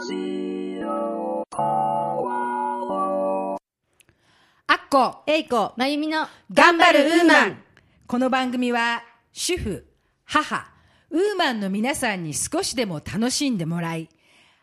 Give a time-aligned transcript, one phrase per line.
[4.74, 7.58] ッコ、えいこ、まゆみの頑張るウーマン。
[8.06, 9.88] この番組は、主婦、
[10.24, 10.70] 母、
[11.10, 14.08] ウーマンの皆さんに少しでも楽しんでもらい、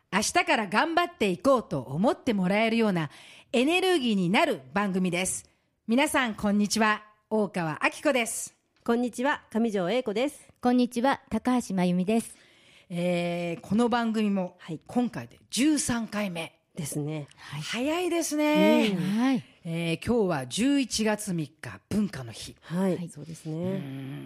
[0.10, 3.10] 明日から頑張っていこうと思ってもらえるような
[3.52, 5.50] エネルギーになる番組です。
[5.86, 7.04] 皆さん、こんにちは。
[7.30, 8.56] 大川明子です。
[8.86, 10.48] こんにちは、上条英子です。
[10.62, 12.45] こんにちは高橋まゆみです
[12.90, 16.54] えーこの番組もはい、今回で13回目。
[16.76, 17.28] ですね。
[17.38, 18.98] 早いですね。
[19.18, 21.52] はいえー今日は11月3日、
[21.90, 22.56] 文化の日。
[22.62, 23.78] はい、はいそうですうね。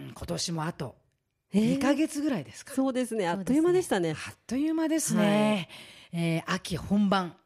[0.08, 0.96] ん今年もあと
[1.54, 2.74] えー？2ヶ月ぐらいですか。
[2.74, 4.10] そうですね、あっという間でしたね。
[4.10, 5.68] あっという間ですね。
[6.12, 7.36] えー秋本番。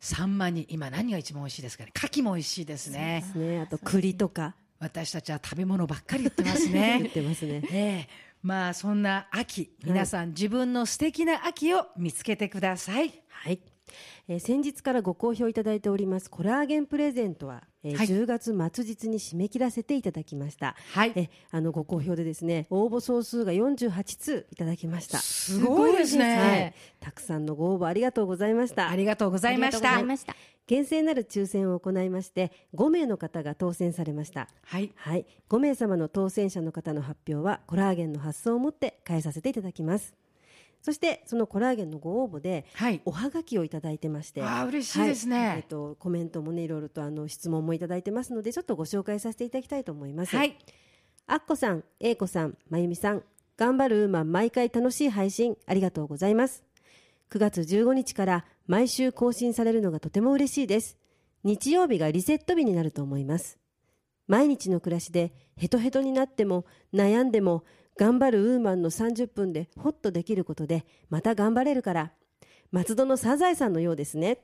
[0.00, 1.92] サンマに今何が一番美味しいですかね。
[1.96, 3.22] 牡蠣も美味しいですね。
[3.24, 7.08] ですね、あと栗とか私たちは食べ物ばっかり言ってます 言っね。
[7.08, 7.62] てますね。
[7.70, 13.22] ええまあそんな秋、皆さん自分の素敵な秋を見つけてください。
[13.28, 13.60] はい。
[14.28, 20.76] えー先日からご好評いただいておりますコラーゲンプレゼントは、えーはい10月末日に締め切らせていただきました。
[20.92, 25.18] はいえあのご好評でですね応募総数が48通いただきました。
[25.18, 28.88] すごいですねはい、たくさんのご応募ありがとうございました。
[28.88, 30.34] ありがとうございました
[30.66, 34.48] 厳正なる抽選を行いまして5名の方が当選されました。
[34.64, 34.92] はい。
[34.94, 40.14] はい、5名様の当選者の方の発表はコラーゲンの発送をもって返させていただきます
[40.80, 43.00] そしてそのコラーゲンのご応募ではい。
[43.04, 50.56] おはがきをいただいてましてあー嬉しいですねはいえっとコメントもねいろいろとあの質問もいただいてますのでちょっとご紹介させていただきたいと思いますはい。
[51.28, 53.22] あっこさん、えいこさん、まゆみさん、
[53.56, 56.64] 頑張るウーマン毎回楽しい配信ありがとうございます。
[57.30, 60.96] 9月15日から毎週更新されるのがとても嬉しいです。
[61.44, 63.58] 日曜日がリセット日になると思います。
[64.28, 67.64] 毎日の暮らしでヘトヘトになっても悩んでも
[67.98, 72.12] 頑張るウーマンの30分でホッとできることでまた頑張れるから
[72.70, 74.38] 松戸のサザエさんのようですね。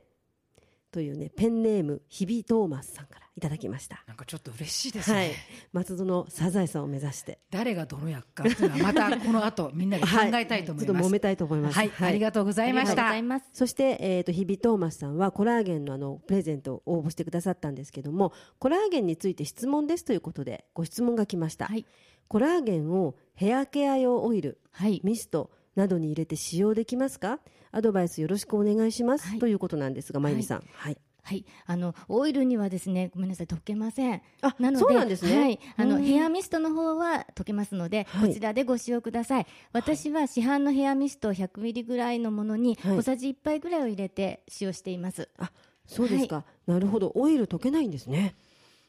[0.91, 4.03] というねペンネーム日比トーマスさんからいただきました。
[4.08, 5.17] なんかちょっと嬉しいですね。
[5.17, 5.31] はい、
[5.72, 7.38] 松戸のサザエさんを目指して。
[7.50, 10.87] 誰がどの役かっていうのはまた この後みんなで考えたいと思います。
[10.87, 11.78] ちょっと揉めたいと思います。
[11.78, 13.12] はい、ありがとうございました。
[13.53, 21.87] そして、えー、と日比トーマスさんはコラーゲンのあのプレゼントを応募してくださったんですけどもコラーゲンについて質問ですということでご質問が来ました、はい。
[22.27, 25.00] コラーゲンをヘアケア用オイルはい。
[25.04, 27.38] ミストなどに入れて使用できますか？
[27.71, 29.38] アドバイスよろしくお願いします、はい。
[29.38, 30.65] ということなんですがまゆみさん。
[30.72, 30.98] はい、
[31.28, 34.22] はい、あのオイルにはですね、ごめんなさい、溶けません。
[34.41, 35.39] あなので、そうなんですね。
[35.39, 36.03] はい、あのうん。
[36.03, 38.28] ヘアミストの方は溶けますので、はい。
[38.28, 39.47] こちらでご使用ください。
[39.75, 42.97] 私は市販のヘアミスト100ミリぐらいのものに、はい。
[42.97, 45.28] 小さじ1杯ぐらいを入れて使用しています。
[45.37, 45.50] あ
[45.87, 47.12] そうですか、なるほど。
[47.15, 48.34] オイル溶けないんですね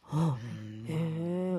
[0.10, 0.38] はあ、
[0.88, 0.96] へ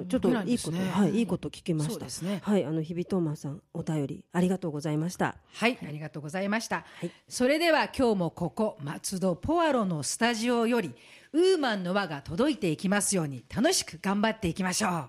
[0.02, 1.92] えちょっといいこと、ねはいいいこと聞きました。
[1.92, 2.40] そうですね。
[2.42, 5.36] はいあの日比トーマスさんお便りありがとうございました。
[5.54, 6.84] はい、ありがとうございました。
[7.00, 7.10] はい。
[7.28, 10.92] それでは今日もここ松戸ポアロのスタジオより
[11.32, 15.08] ウーマンの輪が届いていきますように楽しく頑張っていきましょう。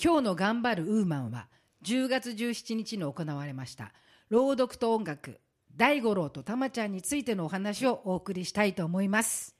[0.00, 1.48] 今日の頑張るウーマンは
[1.84, 3.92] 10月17日に行われました
[4.28, 5.40] 朗読と音楽
[5.78, 9.54] 大五郎とたまちゃんについてのお話をお送りしたいと思います。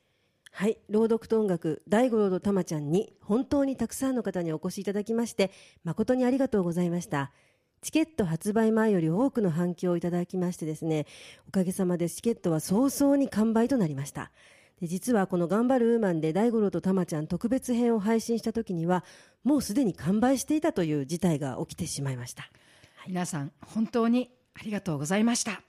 [0.51, 0.77] はい。
[0.91, 5.53] 朗読と音楽大五郎とたまちゃんに本当にたくさんの方にお越しいただきまして
[5.85, 7.31] 誠にありがとうございました。
[7.83, 11.07] チケット発売前より多くの反響をいただきましてですね
[11.47, 14.33] おかげさまでチケットは早々に完売となりました。
[14.81, 19.05] で実はこの「頑張るウーマン」で大五郎とたまちゃん特別編を配信した時には
[19.45, 22.51] もうすでに完売していたという事態が起きてしまいました。
[23.07, 25.63] 皆さん本当にありがとうございました。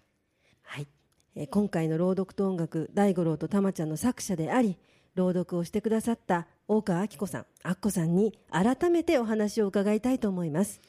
[0.70, 0.88] はい、
[1.36, 4.78] えー今回の朗読と音楽大五郎とたまちゃんの作者であり
[5.16, 10.80] 朗読をしてくださった大川明子さんあっこさんに改めてお話を伺いたいと思います。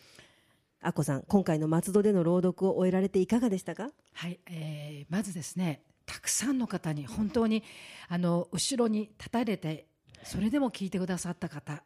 [0.82, 3.88] あっこさん今回の松戸での朗読を終えられていかがでしたか？
[4.12, 7.62] はい、えーまずですねたくさんの方に本当に
[8.08, 9.86] あの後ろに立たれて
[10.24, 11.82] それでも聞いてくださった方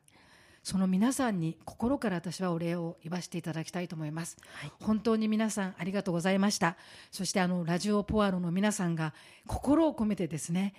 [0.65, 4.39] その皆さんに心から私はお礼を言わせていただきたいと思います、
[4.81, 6.77] 本当に皆さんありがとうございました。
[7.13, 9.13] そしてあのラジオポアロの皆さんが
[9.47, 10.75] 心を込めてですね、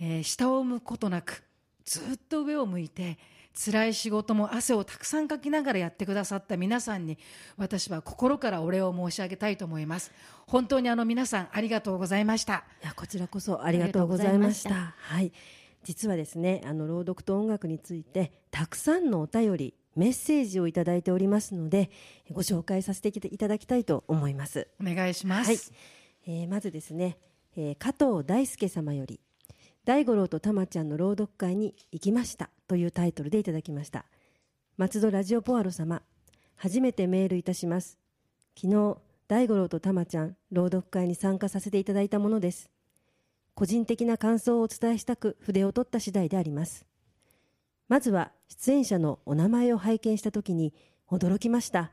[0.00, 1.44] えー下を向くことなく
[1.84, 3.18] ずっと上を向いて
[3.54, 7.18] 辛い仕事も汗をたくさんかきながらやってくださった皆さんに
[7.56, 10.12] 私は心からお礼を申し上げたいと思います。
[10.46, 12.64] 本当にあの皆さんありがとうございました。
[12.82, 14.94] いやこちらこそありがとうございました。
[14.96, 15.32] はい
[15.86, 21.90] 実はですねあの朗読と音楽についてたくさんのお便りメッセージをいただいておりますので
[22.32, 24.66] ご紹介させていただきたいと思います。
[24.80, 25.58] お願いします、はい。
[26.26, 27.18] えーまずですね、
[27.56, 29.20] えー加藤大輔様より
[29.84, 34.06] 大五郎とたまちゃんの朗読会に行きましたというタイトルでいただきました。
[34.76, 36.02] 松戸ラジオポアロ様
[36.56, 37.96] 初めてメールいたします。
[38.60, 38.98] 昨日
[39.28, 42.70] 大五郎とたまちゃん朗読会に参加させていただいたものです
[43.56, 46.84] 個人的な感想をお伝えしたく筆を取った次第であります。
[47.88, 50.74] まずは出演者のお名前を拝見した時に
[51.10, 51.92] 驚きました。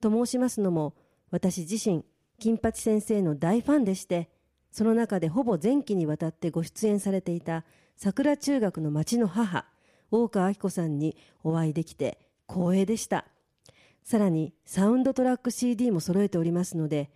[0.00, 0.94] と申しますのも
[1.30, 2.04] 私自身
[2.40, 4.28] 金八先生の大ファンでして
[4.72, 7.64] その中でほぼ前期にわたってご出演されていた
[7.96, 9.66] 桜中学の町の母
[10.10, 12.18] 大川明子さんにお会いできて
[12.48, 13.24] 光栄でした。
[14.02, 17.08] さらにサウンドトラック CD も揃えておりますので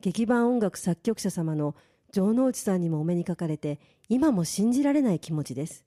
[0.00, 1.76] 劇版音楽作曲者様の
[2.14, 5.84] 城之内さんにもお目にかかれて今も信じられない気持ちです。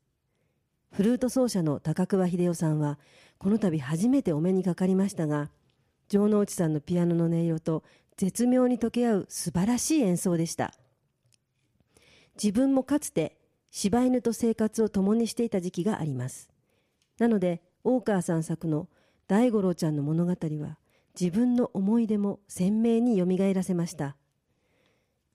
[0.91, 2.99] フルート奏者の高桑秀夫さんは
[3.37, 5.49] この度初めてお目にかかりましたが
[6.09, 7.83] 城之内さんのピアノの音色と
[8.17, 10.73] 絶妙に溶け合う素晴らしい演奏でした。
[12.35, 13.37] 自分もかつて
[13.71, 16.49] 柴犬と生活を共にしていた時期があります。
[17.19, 18.89] なので大川さん作の
[19.29, 20.77] 大五郎ちゃんの物語は
[21.17, 24.17] 自分の思い出も鮮明によみがえらせました。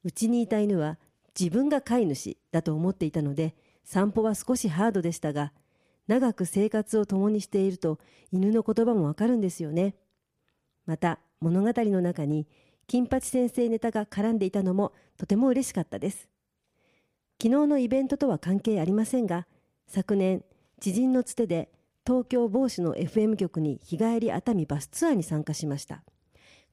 [0.05, 0.99] うちにいた犬は
[1.39, 3.55] 自分が飼い主だと思っていたので
[3.85, 5.53] 散歩は少しハードでしたが
[6.09, 7.99] 長く生活を共にしていると
[8.33, 9.95] 犬の言葉もわかるんですよね。
[10.85, 12.47] また物語の中に
[12.87, 16.29] 金八先生ネタが絡んでいたのもとても嬉しかったです。
[17.41, 19.47] 昨日のイベントとは関係ありませんが
[19.87, 20.45] 昨年
[20.81, 21.71] 知人のつてで
[22.05, 26.03] 東京某市の FM 局に日帰り熱海バスツアーに参加しました。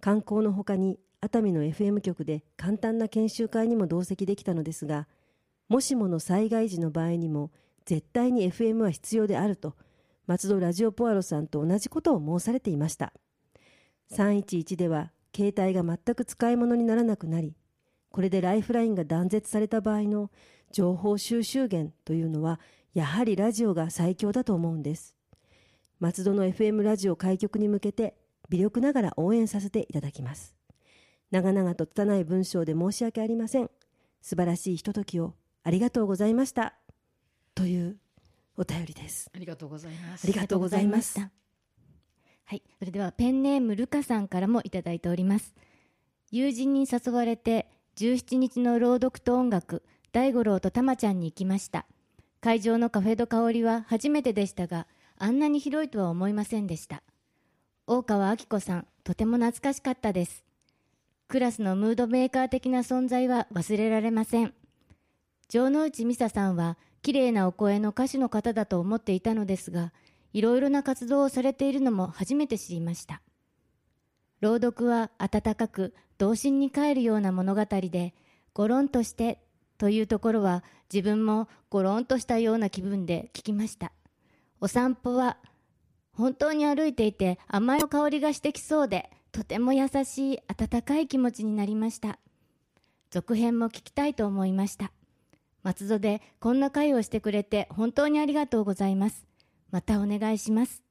[0.01, 5.07] 観光のほかに熱海の FM 局で簡単な研修会にも同席できたのですが
[5.67, 7.51] もしもの災害時の場合にも
[7.85, 9.75] 絶対に FM は必要であると
[10.27, 13.13] 松戸ラジオポアロさんと同じことを申されていました。
[14.11, 17.55] 311では携帯が全く使い物にならなくなり
[18.11, 20.31] これでライフラインが断絶された場合の
[20.71, 22.59] 情報収集源というのは
[22.93, 25.15] やはりラジオが最強だと思うんです。
[25.99, 28.15] 松戸の FM ラジオ開局に向けて
[28.49, 30.58] 微力ながら応援させていただきます。
[31.31, 33.69] 長々と拙い文章で申し訳ありません。
[34.21, 36.73] 素晴らしいひとときをありがとうございました。
[37.53, 37.97] という
[38.57, 39.29] お便りです。
[39.33, 40.25] ありがとうございます。
[40.25, 45.53] ありがとうございますはい、それではペンネームルカさんからもいただいております。
[46.31, 47.67] 友人に誘われて
[47.97, 51.85] 17日の朗読と音楽大五郎とたまちゃんに行きました。
[52.41, 54.87] 会場のカフェド香りは初めてでしたが
[55.17, 57.03] あんなに広いとは思いませんでした。
[57.85, 60.43] 大川明子さんとても懐かしかったです
[61.29, 64.51] クラスのムードメーカー的な存在は忘れられません。
[65.47, 69.93] 城之内美沙さんは綺麗なお声の歌手の方だと思っていたのですが
[70.33, 73.21] いろいろな活動をされているのも初めて知りました。
[74.41, 78.15] 朗読は温かく童心に帰るような物語で
[78.55, 79.39] ゴロンとして
[79.77, 83.91] というところは自分もゴロンとしたような気分で聞きました。
[84.61, 85.37] お散歩は
[86.11, 92.19] 本当に歩いていて甘い香りがしてきそうでとても優しい温かい気持ちになりました。
[93.11, 94.91] 続編も聞きたいと思いました。
[95.63, 99.25] 松戸でこんな会をしてくれて本当にありがとうございます。
[99.71, 100.83] またお願いします。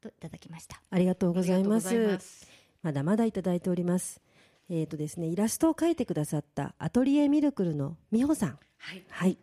[0.00, 0.82] といただきました。
[0.90, 1.94] ありがとうございます。
[1.94, 2.46] ます。
[2.82, 4.20] まだまだいただいております。
[4.68, 8.58] えーとですね、イラストを描いてくださったアトリエミルクルの美穂さん。
[8.78, 9.04] はい。
[9.08, 9.38] はい。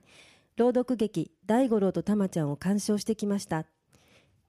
[0.58, 3.66] 朗読劇「大五郎と玉ちゃん」を鑑賞してきました。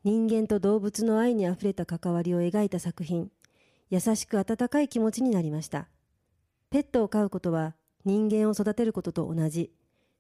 [0.03, 3.31] 人間と動物の愛にあふれた関わりを描いた作品
[3.91, 5.89] 優しく温かい気持ちになりました。
[6.71, 7.75] ペットを飼うことは
[8.05, 9.73] 人間を育てることと同じ。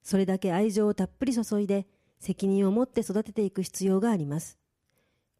[0.02, 1.86] それだけ愛情をたっぷり注いで
[2.18, 4.58] 責任を持って育てていく必要があります。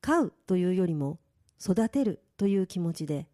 [0.01, 1.19] 飼うというよりも
[1.61, 3.27] 育てるという気持ちで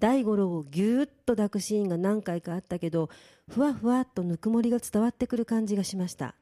[0.00, 3.08] 大五郎をぎゅーっと抱くシーンが何回かあったけど
[3.48, 6.34] ふわふわっとぬくもりが伝わってくる感じがしました。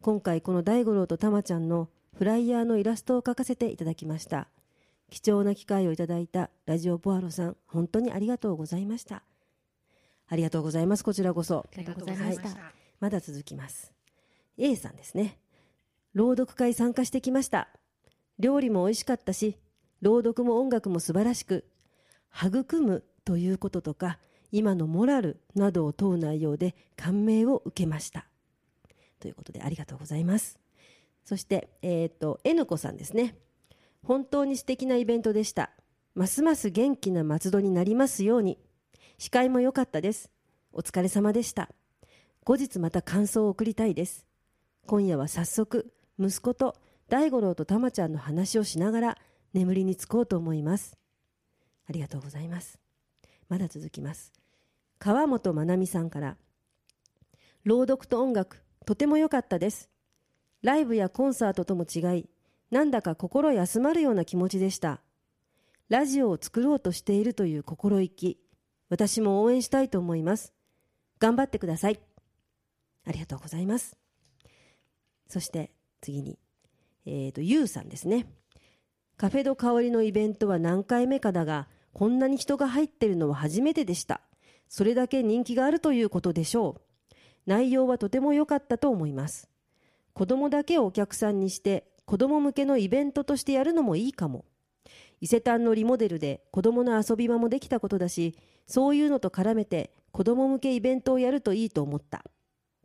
[0.00, 4.48] 今回この大五郎とたまちゃんのフライヤーのイラストを描かせていただきました。
[5.10, 9.22] 貴重な機会をいただいたラジオポアロさん本当にありがとうございました。
[10.26, 11.04] ありがとうございます。
[11.04, 11.66] こちらこそ。
[11.72, 12.28] ありがとうございました。
[12.28, 12.72] ありがとうござい。
[13.00, 13.92] まだ続きます。
[14.56, 15.38] A さんですね。
[16.14, 17.68] 朗読会参加してきました。
[18.38, 19.56] 料理も美味しかったし
[20.00, 21.64] 朗読も音楽も素晴らしく
[22.34, 24.18] 育むということとか
[24.50, 28.26] 今のモラルなどを問う内容で感銘を受けました。
[29.20, 30.58] ということでありがとうございます。
[31.24, 33.36] そしてえっ、と N 子さんですね
[34.04, 35.70] 本当に素敵なイベントでした。
[36.14, 38.58] ますます元気な松戸になりますように。
[39.18, 40.30] 司会も良かったです。
[40.72, 41.70] お疲れ様でした。
[42.44, 44.26] 後日また感想を送りたいです。
[44.86, 46.76] 今夜は早速息子と
[47.08, 49.18] 大五郎とたまちゃんの話をしながら
[49.54, 50.98] 眠りにつこうと思います。
[51.88, 52.78] ありがとうございます。
[53.48, 54.32] まだ続きます。
[54.98, 56.36] 川本まなみさんから
[57.64, 59.88] 朗読と音楽とても良かったです。
[60.60, 62.26] ライブやコンサートとも違い
[62.74, 65.00] なんだか心休まるような気持ちでした。
[65.88, 68.40] ラジオを作ろうとしているという心意気。
[68.88, 70.52] 私も応援したいと思います。
[71.20, 72.00] 頑張ってください。
[73.06, 73.96] ありがとうございます。
[75.28, 76.36] そして次に
[77.06, 78.26] えーと、ゆうさんですね。
[79.16, 84.20] カフェド香りのイベントは何回目かだがこんなに人が入ってるのは初めてでした。
[84.68, 87.14] それだけ人気があるということでしょう。
[87.46, 89.48] 内容はとても良かったと思います。
[90.12, 94.44] 子供だけをお客さんにして子供向けのイベントとしてやるのもいいかも。
[95.20, 102.24] 伊勢丹のリモデルで子供の遊び場もできたことだしそういうのと絡めて子供向けイベントをやるといいと思った。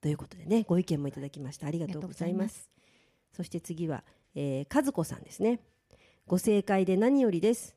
[0.02, 1.68] ということでねご意見もいただきました。
[1.68, 2.70] ありがとうございます。
[3.34, 4.04] そして次は、
[4.36, 5.60] えー、和子さんですね。
[6.28, 7.76] ご正解で何よりです。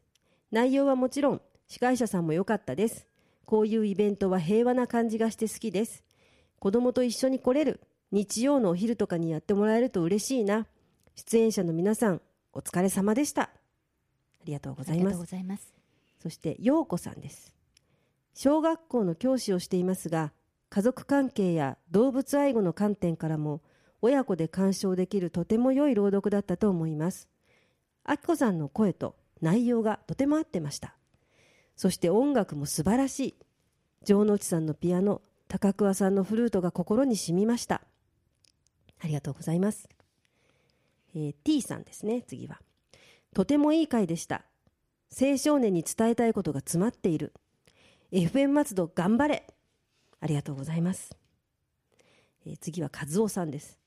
[0.51, 3.07] 内容はもちろん司会者さんも良かったです。
[3.45, 6.05] こういうイベントは平和な感じがして好きです。
[6.59, 7.81] 子供と一緒に来れる。
[8.13, 10.67] 日曜のお昼とかにやってもらえると嬉しいな
[11.15, 12.21] 出演者の皆さん
[12.53, 13.43] お疲れ様でした。
[13.43, 13.51] あ
[14.45, 15.75] りがとうございます。
[16.21, 17.55] そして陽子さんです。
[18.35, 20.33] 小学校の教師をしていますが
[20.71, 23.61] 家族関係や動物愛護の観点からも
[24.01, 27.29] 親子で鑑賞できるとても良い朗読だったと思います。
[28.05, 30.97] あきこさんの声と内容がとても合ってました。
[31.77, 33.35] そして音楽も素晴らしい。
[34.05, 37.83] 城之内さんのピアノ高桑さんのフルートが心に染みました。
[39.01, 39.89] ありがとうございます、
[41.15, 42.61] えー、T さんですね次は。
[43.35, 44.45] とてもいい回でした。
[45.21, 47.33] 青少年に伝えたいことが詰まっている。
[48.13, 49.47] FM 松戸頑張れ。
[50.21, 51.17] ありがとうございます、
[52.47, 53.79] えー、次は和夫さんです。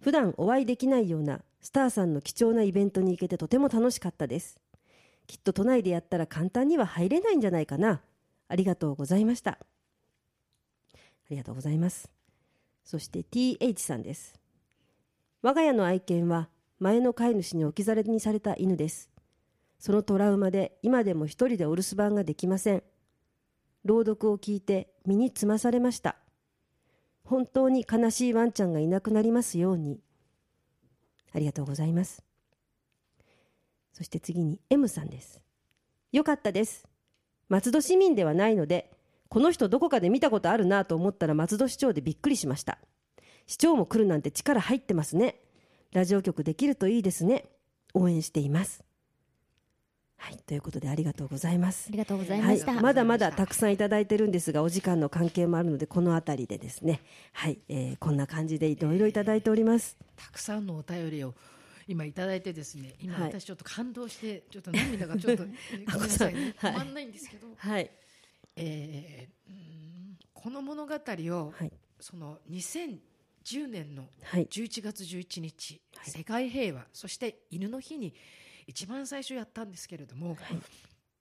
[0.00, 4.60] 普段お会いできないようなスターさんの貴重なイベントに行けてとても楽しかったです。
[5.26, 8.02] きっと都内でやったら簡単には入れないんじゃないかな。
[8.48, 9.52] ありがとうございました。
[9.52, 10.98] あ
[11.30, 12.10] りがとうございます。
[12.84, 14.39] そして TH さんです。
[15.42, 19.10] 我が家の愛犬は前の飼い主に置き去りにされた犬です。
[19.78, 22.82] そのトラウマで今でも一人でお留守番ができません。
[23.84, 26.16] 朗読を聞いて身につまされました。
[27.24, 30.00] 本当に悲しいワンちゃんがいなくなりますように。
[31.32, 32.22] ありがとうございます。
[33.94, 35.40] そして次に M さんです。
[36.12, 36.86] よかったです。
[37.48, 38.90] 松戸市民ではないので
[39.30, 42.78] この人どこかで見たことあるなと思ったら松戸市長でびっくりしました。
[43.50, 45.40] 市長も来るなんて力入ってますね
[45.92, 47.46] ラジオ局できるといいですね
[47.94, 48.84] 応援しています
[50.18, 51.86] はい、ということでありがとうございます。
[51.88, 52.72] ありがとうございました。
[52.72, 57.00] はい、まだまだたくさんいただいてるんですが、お時間の関係もあるので、このあたりでですね。
[57.32, 59.96] はい、えー、こんな感じでいろいろいただいております。
[60.16, 61.34] たくさんのお便りを。
[61.88, 65.44] 今いただいてですね、今私ちょっと感動して、ちょっと涙がちょっと、
[65.90, 67.46] ごめんなさい、ね、止まんないんですけど。
[67.56, 67.90] はい。
[68.56, 72.38] えー、この物語を、はい、その
[73.58, 78.14] 2010年の11月11日、はい、世界平和、そして犬の日に。
[78.70, 80.36] 一番最初やったんですけれども、は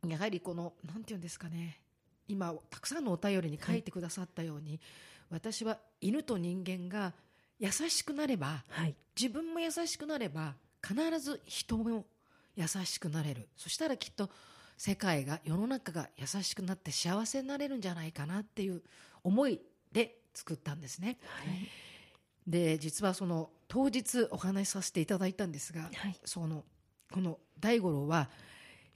[0.06, 1.80] い、やはりこのなんていうんですかね
[2.28, 4.80] 今たくさんのお便りに書いてくださったように、はい、
[5.32, 7.14] 私は犬と人間が
[7.58, 10.54] 優しくなれば、はい、自分も優しくなれば
[10.88, 12.06] 必ず人も
[12.56, 13.48] 優しくなれる。
[13.58, 14.30] そしたらきっと
[14.78, 18.84] 世界が世の中が優しくなって幸せになれるんじゃないかなっていう
[19.24, 19.60] 思い
[19.92, 21.18] で作ったんですね。
[21.24, 21.68] はい、
[22.50, 26.64] で実はその当日お話しさせていただいたんですが、はい、その
[27.14, 28.28] この大五郎は、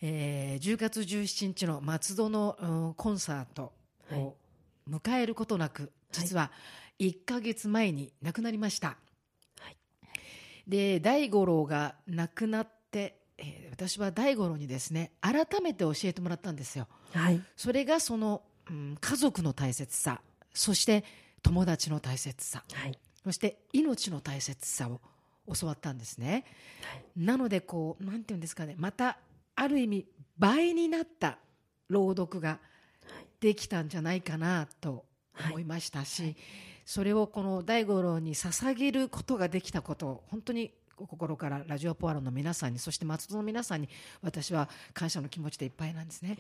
[0.02, 3.72] えー、10月17日の松戸の、うん、コンサート
[4.12, 4.36] を
[4.90, 6.52] 迎えることなく、はい、実は
[7.00, 8.98] 1か月前に亡くなりました。
[9.60, 9.78] はい、
[10.68, 16.88] で大五郎が亡くなって、えー、私は大五郎にですね改めて教えてもらったんですよ。
[17.12, 20.22] はい、それがその、うん、家族の大切さ
[20.56, 21.04] そして
[21.44, 25.00] 友達の大切さ、はい、そして命の大切さを
[25.54, 26.46] 教わったんですね、
[26.82, 28.76] はい、なのでこうなんていうんですかね。
[28.78, 29.18] また
[29.56, 30.06] ある意味
[30.38, 31.38] 倍になった
[31.90, 32.60] 朗読が
[33.40, 35.06] できたんじゃないかなと
[35.50, 36.36] 思いましたし、はい、
[36.86, 43.90] それをこの大五郎に捧げることができたこと本当に心からラジオポアロの皆さんにそして松戸の皆さんに
[44.22, 46.38] 私は感謝の気持ちでいっぱいなんですね。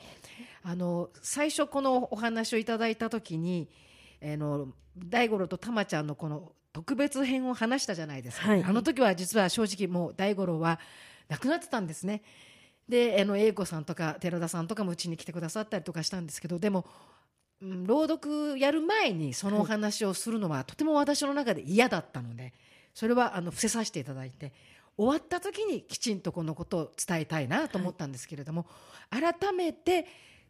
[0.63, 3.67] あの最初このお話をいただいた時に
[4.23, 10.79] あの大五郎と玉ちゃんのこの特別編を話したじゃないですか、はい、あの時は実は正直もう大五郎は
[11.29, 12.23] 亡くなってたんですね。
[12.89, 16.85] であの英子さんとか寺田さんとかもうちに来てくださったりとかしたんですけどでも、
[17.61, 22.53] うん、朗読やる前にそのお話をするのは、とても私の中で嫌だったので
[22.93, 24.51] それはあの伏せさせていただいて
[24.97, 28.65] 終わった時にきちんとこのことを伝えたいなと思ったんですけれども、
[29.09, 30.05] はい、改めて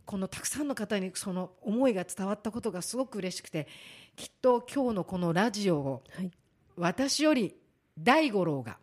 [0.05, 3.67] このたくさんの方にその思いが伝わったことがすごく嬉しくて
[4.15, 6.31] きっと今日のこのラジオを、はい、
[6.77, 7.55] 私より
[7.99, 8.77] 大五郎が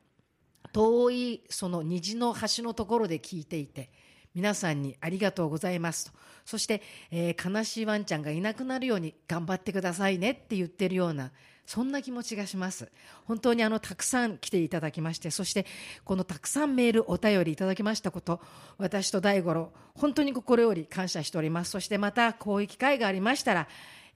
[0.73, 3.91] 遠いその虹の端のところで聞いていて
[4.35, 6.13] 皆さんにありがとうございますと。
[6.45, 11.33] そして、えー悲しいワンちゃんがいなくなるように頑張ってくださいねって言ってるような
[11.67, 12.91] そんな気持ちがします。
[13.25, 15.67] 本当にあのたくさん来ていただきましてそして
[16.05, 18.41] このたくさんメールお便りいただきましたこと
[18.79, 21.71] 私と大五郎本当に心より感謝しております。
[21.71, 23.69] そしてまたこういう機会がありましたら、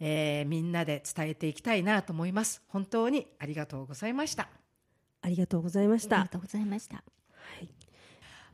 [0.06, 2.60] えーみんなで伝えていきたいなと思います。
[2.68, 4.48] 本当にありがとうございました。
[5.22, 6.16] ありがとうございました。
[6.16, 7.02] ありがとうございました。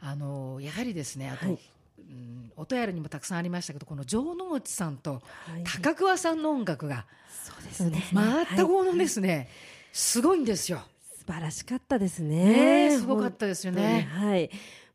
[0.03, 1.59] あのやはりですねあと、はい。
[1.99, 5.65] うんお便りにもたくさんありましたけどこの城之内さんとはい。
[5.65, 7.07] 高桑さんの音楽が
[7.43, 8.05] そうですね。
[8.13, 9.49] またこのですね、
[9.93, 10.83] すごいんですよ。
[11.19, 12.45] 素晴らしかったですね。
[12.45, 12.85] ね。
[12.85, 14.09] えすごかったですよね。
[14.13, 14.51] はい。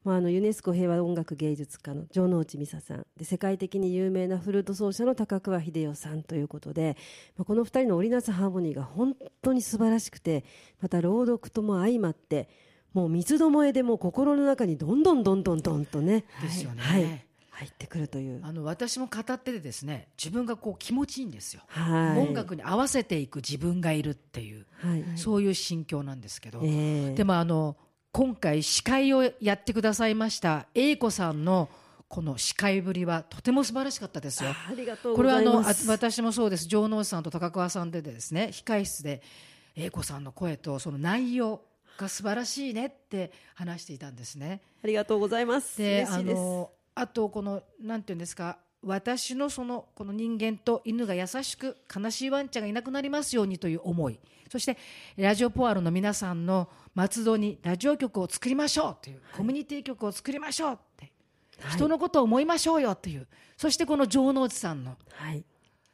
[0.05, 3.05] まあ、あのユネスコ平和音楽芸術家の城之内美沙さん。
[3.17, 6.95] で世界的に有名なフルート奏者の高桑秀夫さんということで、
[7.35, 10.45] まあ、この2人の織りなすハーモニーが本当に素晴らしくて
[10.79, 12.47] また朗読とも相まって
[12.93, 16.81] もう三つどもえでもう心の中にどんどんどんどんどんとね、ですよね。
[16.81, 17.03] はい、
[17.49, 18.41] 入ってくるという。
[18.43, 27.15] あの私も語っててですね自分がこう気持ちいいんですよ、はい、音楽に合わせていく自分がいるっていう、はい、そういう心境なんですけど、ええ。
[27.15, 27.75] でもあの
[28.15, 31.67] 今回司会をやってくださいました英子さんの
[32.07, 34.51] この司会ぶりはとても素晴らしかったですよ。
[34.51, 35.61] ありがとうこれはあの。
[35.87, 39.21] 私もそうです城之内さんと高桑さんでですね控室で
[39.75, 41.59] 英子さんの声とその内容
[41.97, 44.61] が素晴らしいねって話していたんですね。
[44.81, 45.77] ありがとうございます。
[45.77, 46.35] であ嬉しいです。
[46.37, 54.19] のあとこのなんていうんですか私のそのこの人間と犬が優しく悲しいワンちゃんがいなくなりますようにという思い。
[54.51, 54.77] そして
[55.17, 61.11] ラジオポアロの皆さんの松戸にラジオ局を作りましょうという、コミュニティ局を作りましょうって、
[61.71, 63.27] 人のことを思いましょうよという。
[63.57, 65.43] そしてこの城之内さんのはい、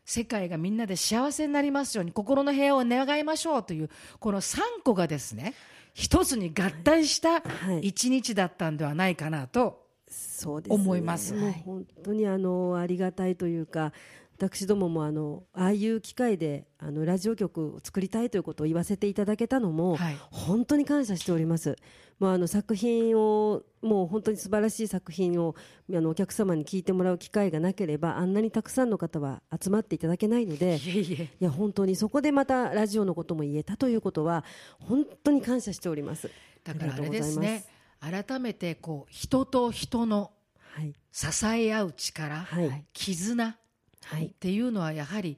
[0.05, 5.53] 世界がみんなで幸せになりますように心の平和を願いましょうというこの3個がですね
[5.93, 7.41] 一つに合体したは
[7.81, 7.87] い。
[7.87, 9.80] 一日だったんではないかなと
[10.11, 10.75] そうですね。
[10.75, 11.33] 思います。
[11.65, 13.93] 本当にあのありがたいというか
[14.37, 20.17] 私どももあのああいう機会であのラジオ局を作りたいということを言わせていただけたのも、はい。
[20.31, 21.75] 本当に感謝しております。
[22.19, 25.55] まあ、あの作品をもう本当に素晴らしい作品を
[25.91, 34.45] あのお客様に聞いてもらう機会がなければあんなにたくさんの方は集まっていただけないのでいや本当にそこでまたラジオのことも言えたということは
[34.79, 36.29] 本当に感謝しております。
[36.63, 37.65] だからあれりがとうございますですね
[38.01, 40.31] 改めてこう人と人の
[40.73, 40.93] はい。
[41.11, 42.85] 支え合う力、はい。
[42.93, 43.57] 絆
[44.05, 44.25] はい。
[44.27, 45.37] っていうのはやはり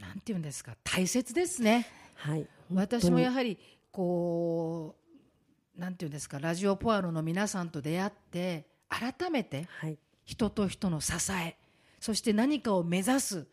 [0.00, 1.86] なんていうんですか大切ですね。
[2.14, 2.46] はい。
[2.72, 3.58] 私もやははり
[3.92, 4.96] こ
[5.76, 9.98] うなんていうんですかラジオポアロの皆さんと出会って改めてはい。
[10.24, 11.56] 人と人の支え
[12.00, 13.46] そして何かを目指す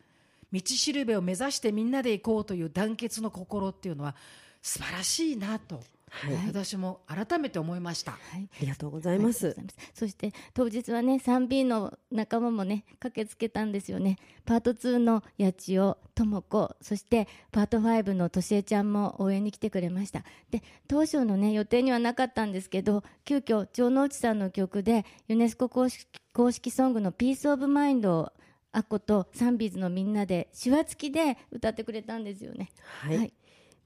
[0.52, 4.16] 道しるべを目指してみんなで行こうという団結の心っていうのは
[4.62, 6.34] 素晴らしいなと、はい。
[6.46, 8.12] 私も改めて思いました。
[8.12, 8.48] はい。
[8.52, 9.56] ありがとうございます。
[9.94, 14.18] そして当日はね 3B の仲間もね駆けつけたんですよね。
[14.44, 20.24] パート2の八千代智子そしてパート5のとしえちゃんも応援に来てくれました。
[20.50, 28.32] で当初のね予定にはなかったんですけど急遽城之内さんの曲でユネスコ公式公式ソングの「ピース・オブ・マインド」を
[28.72, 32.70] アッコとサンビーズのみんなで手話付きで歌ってくれたんですよね。
[33.02, 33.32] はい、はい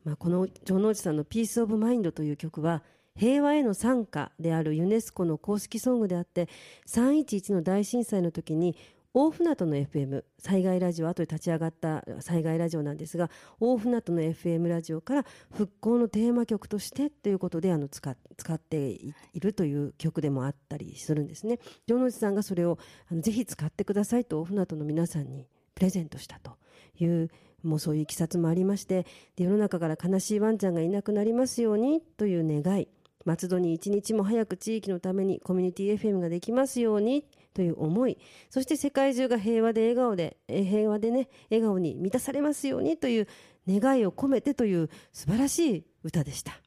[0.05, 2.83] まあ、この城之内さんの「ピース・オブ・マインド」という曲は
[3.17, 6.49] 平和への参加であるユネスコの公式ソングであって
[6.87, 8.77] 311の大震災の時に
[9.17, 21.61] 大船渡の FM 災害ラジオ後で立ち上がった災害ラジオなんですが大船渡の FM ラジオから復興のテーマ曲としてということであの使っ使っていいるという曲でもあったりするんですね。
[21.87, 26.57] 城之内さんがそれをあのぜひ使ってくださいと大船渡の皆さんにプレゼントしたと
[26.99, 27.31] いう
[27.65, 32.89] もうそういういきさつもありましてで世の中から悲しいワンちゃんがいなくなりますようにという願い。
[33.25, 37.25] 松戸に一日も早く地域のためにコミュニティ FM ができますように
[37.55, 38.19] という思い。
[38.51, 43.29] そして世界中が平和で笑顔でえー平和でね笑顔に満たされますようにという
[43.67, 46.61] 願いを込めてという素晴らしい歌でした。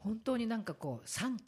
[0.00, 1.38] 本当になんかこう三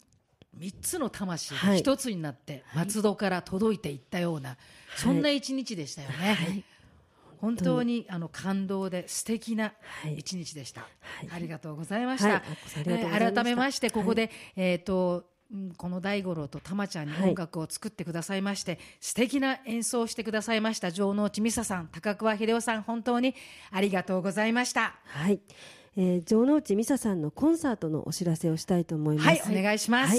[0.57, 1.79] 三つの魂がはい。
[1.79, 4.57] 一つになって松戸から届いていったような、
[4.95, 6.63] そんな一日でしたよね。
[7.39, 10.15] 本当にあの感動で素敵なはい。
[10.15, 10.81] 一日でした。
[10.81, 11.29] はい。
[11.31, 12.41] ありがとうございました。
[12.83, 15.25] 改めましてここで、えっ、と。
[15.51, 17.29] うんこの大五郎と玉ちゃんにはい。
[17.29, 23.35] 音楽を作ってくださいまして、素敵な演奏をしてくださいました城之内美沙さん高桑秀夫さん本当に
[23.71, 24.95] ありがとうございました。
[25.05, 25.39] はい、
[25.97, 29.27] えー、城之内美沙さんのコンサートのお知らせをしたいと思います。
[29.27, 30.15] はいお願いします、は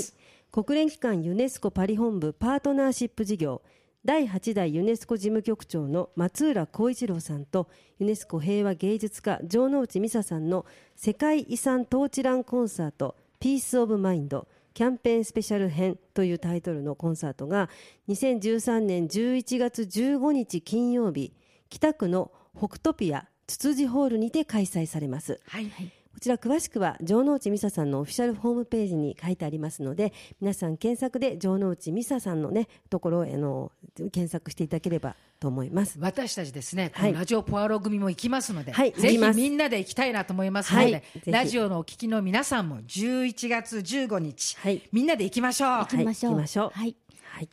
[0.62, 3.62] い、国連機関ユネスコパリ本部パートナーシップ事業
[4.06, 10.64] 第8代ユネスコ事務局長の松浦光一郎さんとユネスコ平和芸術家城之内美沙さんの
[10.94, 17.68] 世界遺産トーチランコンサートピース・オブ・マインドキャンペーンスペシャル編というタイトルのコンサートが
[18.08, 21.32] 2013年11月15日金曜日
[21.68, 25.68] 北区の北トピアつつじホールにて開催されますはい。
[26.16, 45.68] こちら詳しくは城之内美沙さんのオフィシャルホームページに書いてありますので皆さん検索で城之内美沙さんのねところをあの検索していただければと思います私たちですね、こはいのラジオポアロ組も行きますので、はいぜひみんなで行きたいなと思いますので、はいラジオのお聞きの皆さんも11月15日、はいみんなで行きましょう。
[45.80, 46.32] 行きましょう。
[46.32, 46.96] はい行きましょうはい。
[47.24, 47.48] はい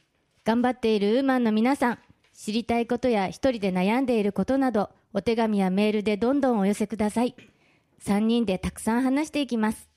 [0.45, 1.99] 頑張っているウーマンの皆さん、
[2.34, 7.36] 知りたいことや一人で悩んでいることなど、お手紙やメールでどんどんお寄せください。
[8.06, 9.89] 3人でたくさん話していきます。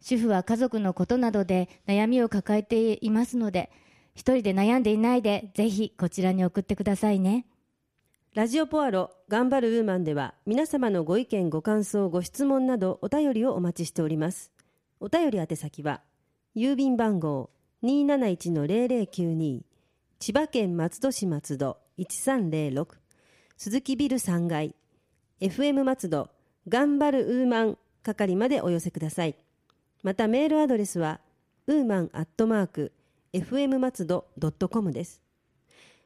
[0.00, 3.70] 主婦は家族のことなどで悩みを抱えていますので、
[4.14, 7.46] 一人で悩んでいないで、ぜひこちらに送ってくださいね。
[8.34, 14.50] ラジオポアロ頑張るウーマンでは皆様のご意見ご感想ご質問などお便りをお待ちしております
[15.00, 16.00] お便り宛先は
[16.56, 17.50] 郵便番号
[17.82, 19.60] 271-0092
[20.18, 22.86] 千葉県松戸市松戸1306
[23.58, 24.74] 鈴木ビル3階
[25.42, 26.30] FM 松戸
[26.68, 29.34] 頑張るウーマン係までお寄せください
[30.02, 31.20] またメールアドレスは
[31.66, 32.92] ウーマンアットマーク
[33.32, 34.26] FM 松戸
[34.68, 35.22] .com です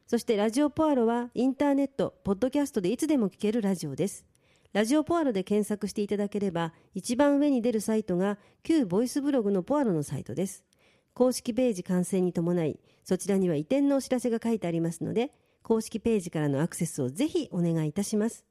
[0.07, 4.25] そしてラジオポアロはインターネット、ポッドキャストでいつでも聞けるラジオです。
[4.73, 10.65] ラジオポアロで検索していただければ、一番上に出るサイトが旧ボイスブログのポアロのサイトです。
[11.13, 15.33] 公式ページ完成に伴い、そちらには移転のお知らせが書いてありますので、
[15.65, 18.45] 公式ページからのアクセスをぜひお願いいたします。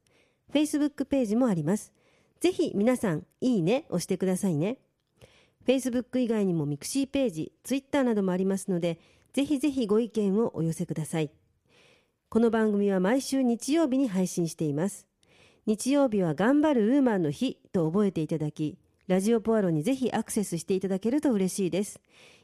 [0.52, 1.92] Facebook ページもあります。
[2.40, 4.78] ぜひ皆さん、いいね押してくださいね。
[5.66, 8.98] Facebook 以外にもミクシーページ、Twitter などもありますので、
[9.32, 11.30] ぜひぜひご意見をお寄せください。
[12.28, 15.06] この番組は毎週日曜日に配信しています。
[15.66, 22.00] 日曜日は頑張るウーマンの日と覚えていただき、ラジオポアロにぜひアクセスしていただけると嬉しいです。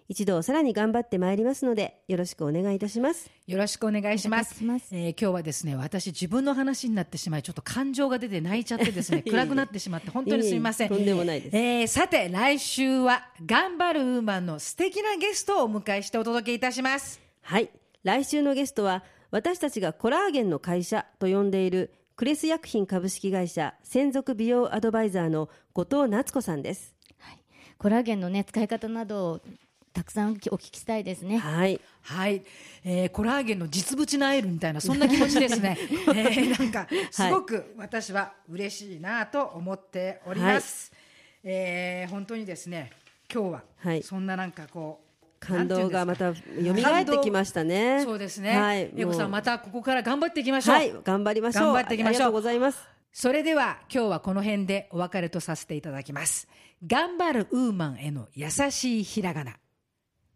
[0.09, 3.31] 一度さらに頑張ってまいりますので、よろしくお願いいたします。
[3.49, 4.63] よろしくお願いします。
[4.63, 10.93] ますえー今日はですね、私自分の話になってしまい、ちょっと感情が出て泣いちゃってですね、 暗くなってしまって本当にすみません。
[10.93, 17.21] いえいえとんでもないですえーさて、来週は頑張るウーマンの素敵なゲストをお迎えしてお届けいたします。
[17.41, 17.71] はい。
[18.05, 26.95] 来週のゲストは、私たちがコラーゲンの会社と呼んでいるクレス薬品株式会社専属美容アドバイザーの後藤夏子さんです。
[27.79, 29.41] コラーゲンのね、使い方などを
[29.93, 31.39] たくさんお聞きしたいですね。
[31.39, 31.81] はい。
[32.03, 32.45] はい、
[32.85, 35.77] えーコラーゲンの実物のアイルみたいなそんな気持ちですね。
[36.15, 40.93] えーなんかすごく私は嬉しいなと思っております。
[41.43, 42.93] えー本当にですね、
[43.33, 45.12] 今日ははいそんななんかこう、
[45.43, 48.03] 感動がまた蘇ってきましたね。
[48.05, 48.57] そうですね。
[48.57, 48.91] はい。
[48.97, 50.77] 英子さんまたここから頑張っていきましょう。
[50.77, 50.95] はい。
[51.03, 51.65] 頑張りましょう。
[51.65, 52.79] 頑張っていきましょうありがとうございます。
[53.13, 56.47] それでは今日はこの辺でお別れとさせていただきます。
[56.87, 59.57] 頑張るウーマンへの優しいひらがな。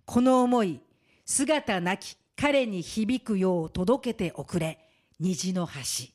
[0.04, 0.80] この思い、
[1.24, 4.78] 姿なき彼に響くよう届けておくれ、
[5.20, 6.08] 虹の橋。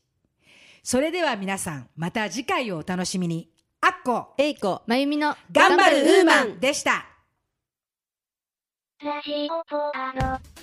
[0.84, 3.50] それでは皆さん、また次回をお楽しみに。
[3.80, 4.84] あっこ、えいこ。
[4.86, 7.11] まゆみの頑張るウーマンでした。
[9.04, 10.61] ラジオポアの。